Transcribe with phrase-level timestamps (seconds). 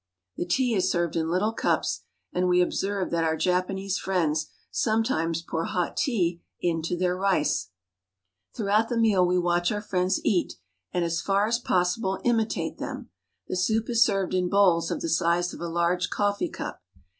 [0.35, 2.01] The tea is served in little cups,
[2.33, 7.67] and we observe that our Japanese friends sometimes pour hot tea into their rice.
[7.67, 8.51] Japanese Family at Dinner.
[8.55, 10.53] Throughout the meal we watch our friends eat,
[10.91, 13.11] and as \ far as possible imitate them.
[13.47, 16.81] The soup is served in bowls of the size of a large coffee cup.